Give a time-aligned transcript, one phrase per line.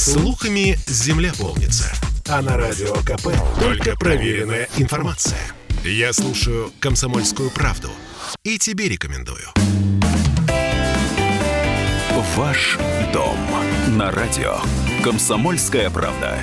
[0.00, 1.92] Слухами земля полнится.
[2.26, 5.38] А на радио КП только проверенная информация.
[5.84, 7.90] Я слушаю «Комсомольскую правду»
[8.42, 9.46] и тебе рекомендую.
[12.34, 12.78] Ваш
[13.12, 13.36] дом
[13.88, 14.56] на радио.
[15.04, 16.38] Комсомольская правда.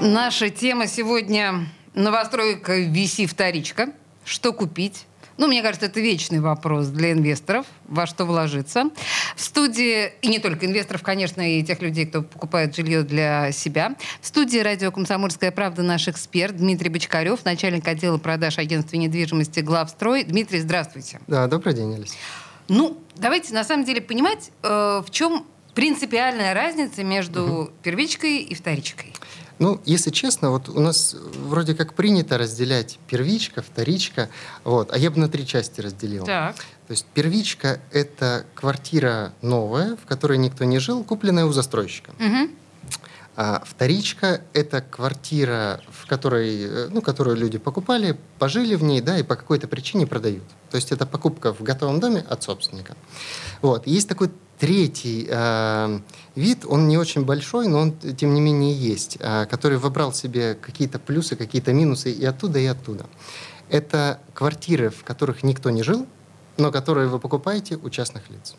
[0.00, 3.92] Наша тема сегодня новостройка VC вторичка.
[4.24, 5.04] Что купить?
[5.38, 8.90] Ну, мне кажется, это вечный вопрос для инвесторов, во что вложиться.
[9.36, 13.94] В студии, и не только инвесторов, конечно, и тех людей, кто покупает жилье для себя.
[14.20, 20.24] В студии радио «Комсомольская правда» наш эксперт Дмитрий Бочкарев, начальник отдела продаж агентства недвижимости «Главстрой».
[20.24, 21.20] Дмитрий, здравствуйте.
[21.28, 22.16] Да, добрый день, Алис.
[22.66, 27.70] Ну, давайте на самом деле понимать, э, в чем принципиальная разница между угу.
[27.84, 29.14] первичкой и вторичкой.
[29.58, 34.28] Ну, если честно, вот у нас вроде как принято разделять первичка, вторичка,
[34.64, 36.24] вот, а я бы на три части разделил.
[36.24, 36.56] Так.
[36.56, 42.12] То есть первичка— это квартира новая, в которой никто не жил, купленная у застройщика.
[42.18, 42.50] Угу.
[43.40, 49.18] А вторичка— это квартира, в которой, э, ну, которую люди покупали, пожили в ней, да,
[49.18, 50.42] и по какой-то причине продают.
[50.70, 52.96] То есть это покупка в готовом доме от собственника.
[53.62, 53.86] Вот.
[53.86, 56.00] Есть такой третий э,
[56.34, 60.54] вид, он не очень большой, но он, тем не менее, есть, э, который выбрал себе
[60.54, 63.06] какие-то плюсы, какие-то минусы и оттуда, и оттуда.
[63.68, 66.06] Это квартиры, в которых никто не жил,
[66.56, 68.56] но которые вы покупаете у частных лиц.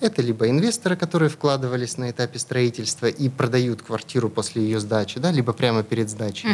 [0.00, 5.32] Это либо инвесторы, которые вкладывались на этапе строительства и продают квартиру после ее сдачи, да,
[5.32, 6.48] либо прямо перед сдачей.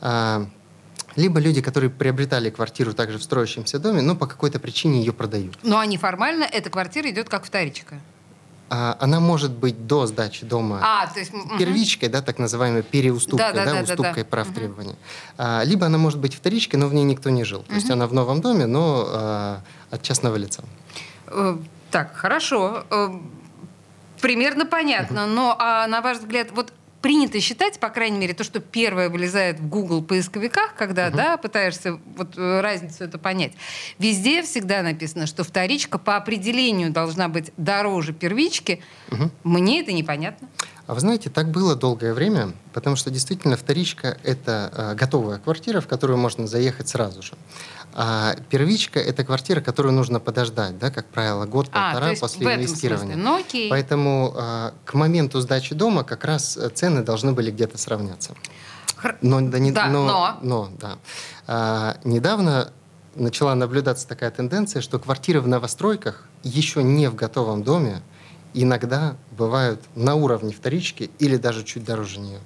[0.00, 0.46] А,
[1.16, 5.58] либо люди, которые приобретали квартиру также в строящемся доме, но по какой-то причине ее продают.
[5.62, 7.96] Но они формально, эта квартира идет как вторичка.
[8.74, 13.52] А, она может быть до сдачи дома а, то есть, первичкой, да, так называемой переуступкой,
[13.52, 14.24] да, да, да, уступкой да, да.
[14.24, 14.54] прав угу.
[14.54, 14.96] требования.
[15.36, 17.60] А, либо она может быть вторичкой, но в ней никто не жил.
[17.60, 17.74] То угу.
[17.74, 20.64] есть она в новом доме, но а, от частного лица.
[21.26, 21.58] Э,
[21.90, 22.84] так, хорошо.
[22.90, 23.10] Э,
[24.22, 25.24] примерно понятно.
[25.24, 25.32] Угу.
[25.32, 29.60] Но а на ваш взгляд, вот принято считать, по крайней мере, то, что первое вылезает
[29.60, 31.16] в Google поисковиках, когда угу.
[31.16, 33.52] да, пытаешься вот э, разницу это понять.
[33.98, 38.80] Везде всегда написано, что вторичка по определению должна быть дороже первички.
[39.10, 39.30] Угу.
[39.44, 40.48] Мне это непонятно.
[40.92, 45.80] А вы знаете, так было долгое время, потому что действительно вторичка— это э, готовая квартира,
[45.80, 47.32] в которую можно заехать сразу же.
[47.94, 53.16] А первичка— это квартира, которую нужно подождать, да, как правило, год-полтора а, после инвестирования.
[53.16, 53.70] Ну, окей.
[53.70, 58.34] Поэтому э, к моменту сдачи дома как раз э, цены должны были где-то сравняться.
[59.22, 60.38] Но, да, не, да, но, но.
[60.42, 60.98] но да.
[61.46, 62.70] А, недавно
[63.14, 68.02] начала наблюдаться такая тенденция, что квартиры в новостройках еще не в готовом доме
[68.54, 72.40] иногда бывают на уровне вторички или даже чуть дороже нее.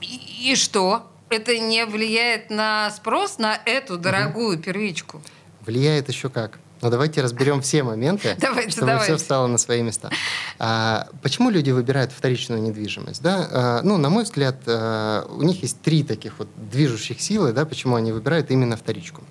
[0.00, 1.06] И, и что?
[1.28, 4.62] Это не влияет на спрос на эту дорогую угу.
[4.62, 5.22] первичку?
[5.64, 6.58] Влияет еще как.
[6.82, 9.14] Но давайте разберем все моменты, давайте, чтобы давайте.
[9.14, 10.10] все встало на свои места.
[10.58, 13.22] А, почему люди выбирают вторичную недвижимость?
[13.22, 13.48] Да?
[13.50, 17.64] А, ну, на мой взгляд, а, у них есть три таких вот движущих силы, да,
[17.64, 19.22] почему они выбирают именно вторичку.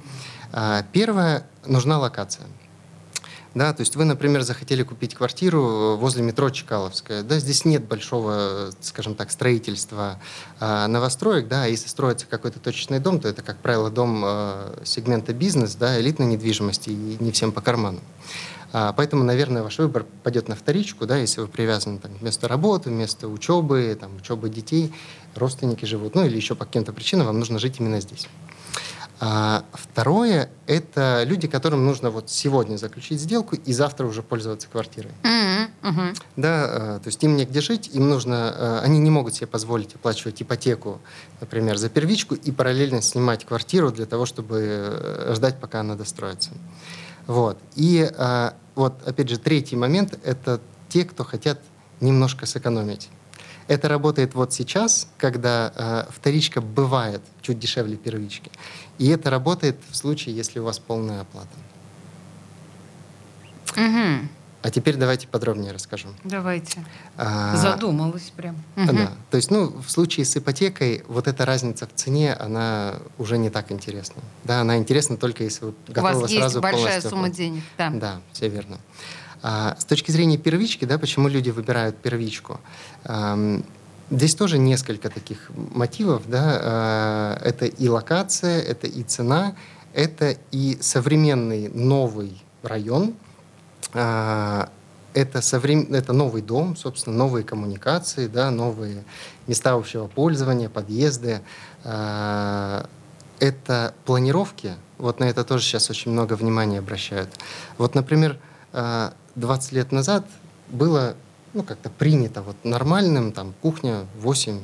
[0.54, 2.48] А, первое, нужна локация.
[3.54, 7.22] Да, то есть вы, например, захотели купить квартиру возле метро Чекаловская.
[7.22, 10.20] Да, здесь нет большого, скажем так, строительства
[10.62, 11.50] э, новостроек.
[11.50, 15.76] Да, а если строится какой-то точечный дом, то это, как правило, дом э, сегмента бизнес,
[15.76, 18.00] да, элитной недвижимости и не всем по карману.
[18.74, 22.48] А, поэтому, наверное, ваш выбор пойдет на вторичку, да, если вы привязаны там, к месту
[22.48, 24.94] работы, место учебы, там, учебы детей,
[25.36, 28.30] родственники живут, ну или еще по каким-то причинам вам нужно жить именно здесь.
[29.24, 35.12] А второе– это люди, которым нужно вот сегодня заключить сделку и завтра уже пользоваться квартирой.
[35.22, 35.70] Mm-hmm.
[35.84, 36.18] Uh-huh.
[36.38, 39.94] Да, а, то есть им негде жить, им нужно, а, они не могут себе позволить
[39.94, 41.02] оплачивать ипотеку,
[41.40, 46.50] например, за первичку и параллельно снимать квартиру для того, чтобы э, ждать, пока она достроится.
[47.28, 47.60] Вот.
[47.76, 48.10] И
[48.74, 51.60] вот, опять же, третий момент– это те, кто хотят
[52.00, 53.10] немножко сэкономить.
[53.68, 58.52] Это работает вот сейчас, когда э, вторичка бывает чуть дешевле первички.
[58.98, 61.50] И это работает в случае, если у вас полная оплата.
[63.76, 64.28] Угу.
[64.64, 66.10] А теперь давайте подробнее расскажу.
[66.24, 66.86] Давайте.
[67.18, 68.56] А, Задумалась прям.
[68.78, 68.94] Угу.
[68.94, 69.12] Да.
[69.32, 73.50] То есть, ну, в случае с ипотекой вот эта разница в цене, она уже не
[73.50, 74.22] так интересна.
[74.44, 77.64] Да, она интересна только если вы готовы У вас сразу есть большая сумма денег.
[77.78, 77.90] Да.
[77.90, 78.78] да, все верно.
[78.78, 78.82] А,
[79.42, 82.60] с точки зрения первички, да, почему люди выбирают первичку?
[84.12, 86.24] Здесь тоже несколько таких мотивов.
[86.28, 86.60] Да?
[86.62, 89.56] А, это и локация, это и цена,
[89.94, 93.16] это и современный новый район,
[93.94, 94.70] а,
[95.14, 95.94] это, соврем...
[95.94, 99.06] это новый дом, собственно, новые коммуникации, да, новые
[99.48, 101.42] места общего пользования, подъезды.
[101.84, 102.88] Это
[104.06, 104.76] планировки.
[104.98, 107.30] Вот на это тоже сейчас очень много внимания обращают.
[107.78, 108.38] Вот, например,
[108.74, 110.26] 20 лет назад
[110.70, 111.16] было
[111.54, 114.62] ну, как-то принято вот нормальным, там, кухня 8-10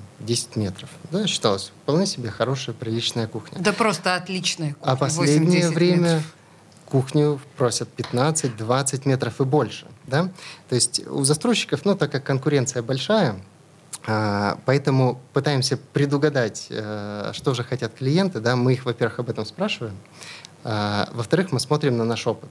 [0.56, 0.90] метров.
[1.12, 3.60] Да, считалось вполне себе хорошая, приличная кухня.
[3.60, 4.94] Да просто отличная кухня.
[4.94, 6.36] А последнее время метров.
[6.86, 9.86] кухню просят 15-20 метров и больше.
[10.06, 10.30] Да?
[10.70, 13.36] То есть у застройщиков, ну, так как конкуренция большая,
[14.10, 18.40] а, Поэтому пытаемся предугадать, э, что же хотят клиенты.
[18.40, 18.56] Да?
[18.56, 19.98] Мы их, во-первых, об этом спрашиваем.
[20.64, 22.50] А, во-вторых, мы смотрим на наш опыт.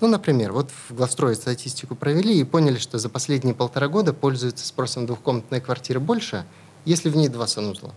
[0.00, 4.66] Ну, например, вот в главстрое статистику провели и поняли, что за последние полтора года пользуются
[4.66, 6.44] спросом двухкомнатной квартиры больше,
[6.84, 7.92] если в ней два санузла.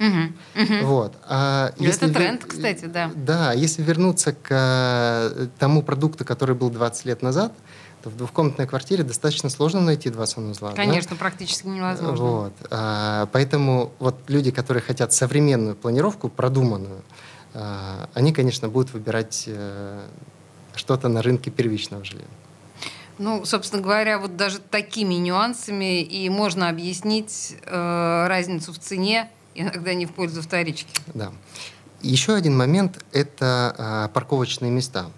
[0.00, 0.86] Угу, угу.
[0.86, 1.14] Вот.
[1.26, 3.10] А если Это тренд, кстати, да.
[3.14, 7.52] Да, если вернуться к э, тому продукту, который был 20 лет назад,
[8.02, 10.72] то в двухкомнатной квартире достаточно сложно найти два санузла.
[10.72, 11.16] Конечно, да?
[11.16, 12.24] практически невозможно.
[12.24, 12.52] Вот.
[12.70, 17.02] А, поэтому вот люди, которые хотят современную планировку, продуманную,
[17.54, 20.06] а, они, конечно, будут выбирать э,
[20.78, 22.24] что-то на рынке первичного жилья.
[23.18, 29.92] Ну, собственно говоря, вот даже такими нюансами и можно объяснить э, разницу в цене, иногда
[29.94, 30.88] не в пользу вторички.
[31.14, 31.32] Да.
[32.00, 35.10] Еще один момент– это э, парковочные места.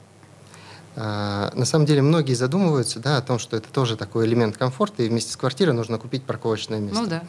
[0.97, 5.03] Э, на самом деле многие задумываются да, о том, что это тоже такой элемент комфорта,
[5.03, 7.03] и вместе с квартирой нужно купить парковочное место.
[7.03, 7.23] Ну да.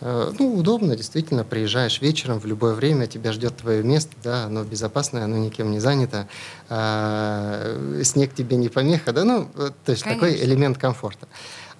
[0.00, 4.62] Э, ну, удобно, действительно, приезжаешь вечером в любое время, тебя ждет твое место, да, оно
[4.64, 6.28] безопасное, оно никем не занято,
[6.68, 9.48] а, снег тебе не помеха, да, ну,
[9.84, 10.26] то есть Конечно.
[10.28, 11.28] такой элемент комфорта.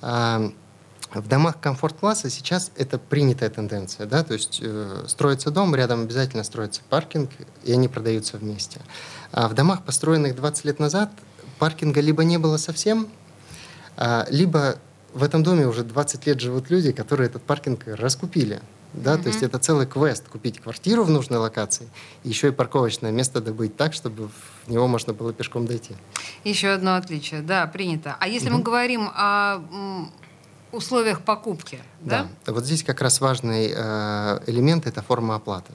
[0.00, 0.50] А,
[1.12, 6.42] в домах комфорт-класса сейчас это принятая тенденция, да, то есть э, строится дом, рядом обязательно
[6.42, 7.30] строится паркинг,
[7.64, 8.80] и они продаются вместе.
[9.32, 11.10] А в домах, построенных 20 лет назад,
[11.58, 13.08] паркинга либо не было совсем,
[13.96, 14.76] а, либо
[15.16, 18.60] в этом доме уже 20 лет живут люди, которые этот паркинг раскупили.
[18.92, 19.22] Да, mm-hmm.
[19.22, 21.88] то есть это целый квест купить квартиру в нужной локации,
[22.22, 25.94] и еще и парковочное место добыть так, чтобы в него можно было пешком дойти.
[26.44, 28.16] Еще одно отличие, да, принято.
[28.20, 28.52] А если mm-hmm.
[28.52, 29.60] мы говорим о
[30.72, 32.28] условиях покупки, да?
[32.44, 35.72] Да, вот здесь как раз важный э, элемент это форма оплаты,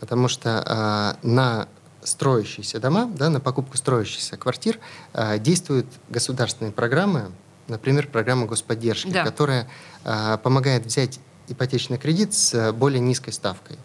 [0.00, 1.68] потому что э, на
[2.02, 4.78] строящиеся дома, да, на покупку строящихся квартир
[5.14, 7.30] э, действуют государственные программы,
[7.72, 9.24] например, программа господдержки, да.
[9.24, 9.68] которая
[10.04, 13.76] э, помогает взять ипотечный кредит с более низкой ставкой.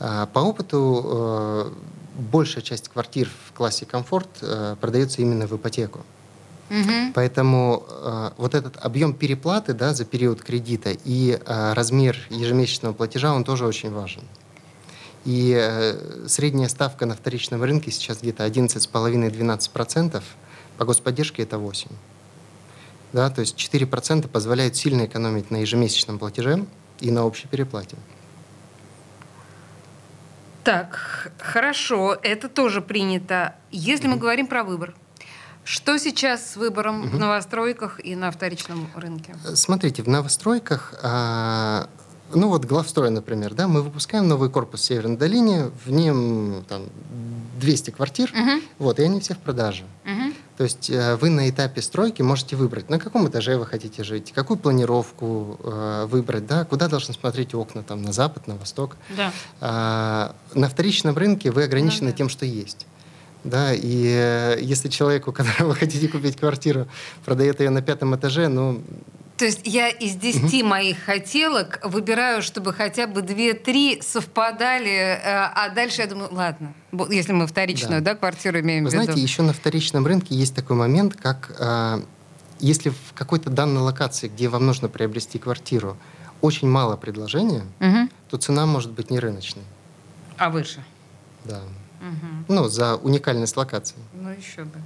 [0.00, 1.72] Э, по опыту э,
[2.14, 6.00] большая часть квартир в классе комфорт э, продается именно в ипотеку.
[6.70, 7.12] Угу.
[7.14, 13.34] Поэтому э, вот этот объем переплаты да, за период кредита и э, размер ежемесячного платежа,
[13.34, 14.22] он тоже очень важен.
[15.24, 20.22] И э, средняя ставка на вторичном рынке сейчас где-то 11,5-12%,
[20.78, 21.88] по господдержке это 8%.
[23.14, 26.66] Да, то есть 4% позволяют сильно экономить на ежемесячном платеже
[26.98, 27.96] и на общей переплате.
[30.64, 33.54] Так, хорошо, это тоже принято.
[33.70, 34.10] Если mm-hmm.
[34.10, 34.94] мы говорим про выбор,
[35.62, 39.36] что сейчас с выбором в новостройках и на вторичном рынке?
[39.54, 41.88] Смотрите, в новостройках а,
[42.32, 46.82] ну вот главстрой, например, да, мы выпускаем новый корпус в Северной долине, в нем там
[47.60, 48.32] 200 квартир,
[48.78, 49.84] вот, и они все в продаже.
[50.56, 54.32] То есть э, вы на этапе стройки можете выбрать, на каком этаже вы хотите жить,
[54.32, 58.96] какую планировку э, выбрать, да, куда должны смотреть окна, там, на запад, на восток.
[59.16, 59.32] Да.
[59.60, 62.16] А, на вторичном рынке вы ограничены ну, да.
[62.16, 62.86] тем, что есть.
[63.42, 66.86] Да, и э, если человеку, когда вы хотите купить квартиру,
[67.24, 68.80] продает ее на пятом этаже, ну,
[69.36, 75.18] то есть я из десяти mm моих хотелок выбираю, чтобы хотя бы две-три совпадали, э,
[75.22, 76.72] а дальше я думаю, ладно,
[77.10, 78.12] если мы вторичную да.
[78.12, 79.04] Да, квартиру имеем Вы в виду.
[79.04, 82.02] знаете, еще на вторичном рынке есть такой момент, как э,
[82.60, 85.96] если в какой-то данной локации, где вам нужно приобрести квартиру,
[86.40, 88.08] очень мало предложения, угу.
[88.30, 89.62] то цена может быть не рыночной.
[90.36, 90.84] А выше?
[91.44, 91.60] Да.
[92.00, 92.54] Угу.
[92.54, 93.96] Ну, за уникальность локации.
[94.12, 94.78] Ну, еще бы.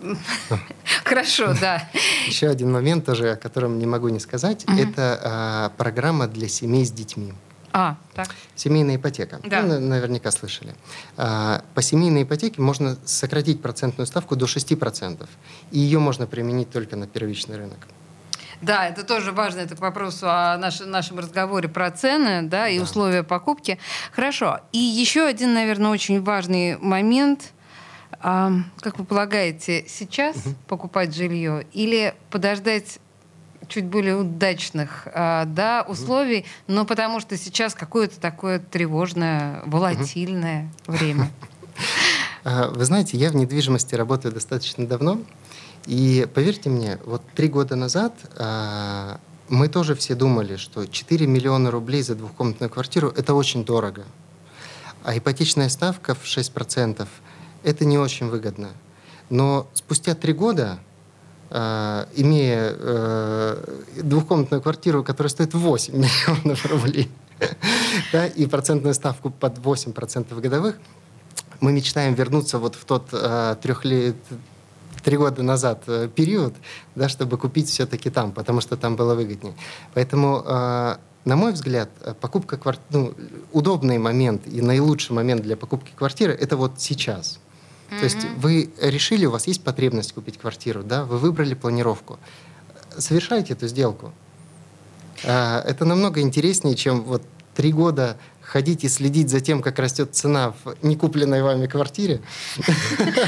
[1.04, 1.88] Хорошо, да.
[2.26, 4.76] Еще один момент тоже, о котором не могу не сказать, угу.
[4.76, 7.32] это а, программа для семей с детьми.
[7.72, 8.28] А, так.
[8.54, 9.38] Семейная ипотека.
[9.44, 9.60] Да.
[9.60, 10.74] Вы наверняка слышали.
[11.16, 15.28] А, по семейной ипотеке можно сократить процентную ставку до 6%.
[15.72, 17.78] И ее можно применить только на первичный рынок.
[18.62, 22.78] Да, это тоже важно, это к вопросу о наш, нашем разговоре про цены да, и
[22.78, 22.84] да.
[22.84, 23.78] условия покупки.
[24.12, 24.60] Хорошо.
[24.72, 27.52] И еще один, наверное, очень важный момент–
[28.20, 30.54] а, как вы полагаете, сейчас угу.
[30.68, 32.98] покупать жилье или подождать
[33.68, 36.74] чуть более удачных а, да, условий, угу.
[36.74, 40.96] но потому что сейчас какое-то такое тревожное, волатильное угу.
[40.96, 41.30] время?
[42.48, 45.20] А, вы знаете, я в недвижимости работаю достаточно давно,
[45.84, 51.70] и поверьте мне, вот три года назад а, мы тоже все думали, что 4 миллиона
[51.70, 54.04] рублей за двухкомнатную квартиру– это очень дорого.
[55.04, 57.06] А ипотечная ставка в 6%
[57.66, 58.70] это не очень выгодно.
[59.28, 60.78] Но спустя три года
[61.50, 67.10] э, имея э, двухкомнатную квартиру, которая стоит 8 миллионов рублей,
[68.12, 70.78] да, и процентную ставку под 8% годовых,
[71.60, 74.16] мы мечтаем вернуться вот в тот э, трехлет,
[75.02, 76.54] три года назад э, период,
[76.94, 79.54] да, чтобы купить все-таки там, потому что там было выгоднее.
[79.94, 83.14] Поэтому, э, на мой взгляд, э, покупка квартиры, ну,
[83.52, 87.40] удобный момент и наилучший момент для покупки квартиры– это вот сейчас.
[87.90, 87.98] Mm-hmm.
[87.98, 92.18] То есть вы решили, у вас есть потребность купить квартиру, да, вы выбрали планировку.
[92.98, 94.12] Совершайте эту сделку.
[95.22, 97.22] Э, это намного интереснее, чем вот
[97.56, 102.20] три года ходить и следить за тем, как растет цена в некупленной вами квартире.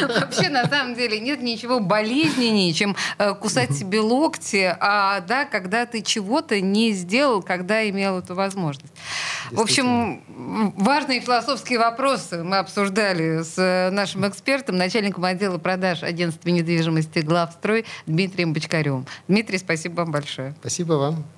[0.08, 5.86] Вообще, на самом деле, нет ничего болезненнее, чем э, кусать себе локти, а, да, когда
[5.86, 8.92] ты чего-то не сделал, когда имел эту возможность.
[9.50, 10.22] В общем,
[10.76, 17.86] важные философские вопросы мы обсуждали с э, нашим экспертом, начальником отдела продаж агентства недвижимости «Главстрой»
[18.06, 19.06] Дмитрием Бочкаревым.
[19.26, 20.54] Дмитрий, спасибо вам большое.
[20.60, 21.37] Спасибо вам.